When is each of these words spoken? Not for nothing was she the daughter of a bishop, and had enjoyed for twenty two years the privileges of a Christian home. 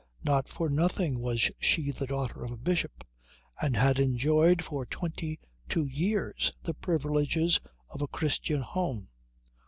Not 0.23 0.47
for 0.49 0.67
nothing 0.67 1.19
was 1.19 1.51
she 1.59 1.91
the 1.91 2.07
daughter 2.07 2.43
of 2.43 2.49
a 2.49 2.57
bishop, 2.57 3.03
and 3.61 3.77
had 3.77 3.99
enjoyed 3.99 4.63
for 4.63 4.83
twenty 4.83 5.37
two 5.69 5.85
years 5.85 6.51
the 6.63 6.73
privileges 6.73 7.59
of 7.87 8.01
a 8.01 8.07
Christian 8.07 8.61
home. 8.61 9.09